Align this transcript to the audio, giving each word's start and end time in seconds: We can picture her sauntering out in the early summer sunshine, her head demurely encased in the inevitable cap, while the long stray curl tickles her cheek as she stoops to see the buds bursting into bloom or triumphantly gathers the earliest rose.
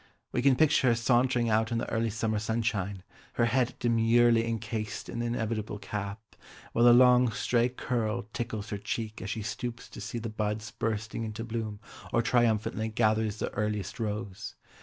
We 0.31 0.41
can 0.41 0.55
picture 0.55 0.87
her 0.87 0.95
sauntering 0.95 1.51
out 1.51 1.71
in 1.71 1.77
the 1.77 1.87
early 1.91 2.09
summer 2.09 2.39
sunshine, 2.39 3.03
her 3.33 3.45
head 3.45 3.75
demurely 3.77 4.47
encased 4.47 5.07
in 5.07 5.19
the 5.19 5.27
inevitable 5.27 5.77
cap, 5.77 6.35
while 6.73 6.85
the 6.85 6.91
long 6.91 7.31
stray 7.31 7.69
curl 7.69 8.23
tickles 8.33 8.71
her 8.71 8.79
cheek 8.79 9.21
as 9.21 9.29
she 9.29 9.43
stoops 9.43 9.87
to 9.89 10.01
see 10.01 10.17
the 10.17 10.27
buds 10.27 10.71
bursting 10.71 11.23
into 11.23 11.43
bloom 11.43 11.79
or 12.11 12.23
triumphantly 12.23 12.87
gathers 12.89 13.37
the 13.37 13.51
earliest 13.51 13.99
rose. 13.99 14.55